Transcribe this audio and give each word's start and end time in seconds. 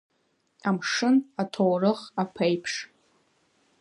Амшын, 0.67 1.15
аҭоурых, 1.41 1.99
аԥеиԥш… 2.21 2.73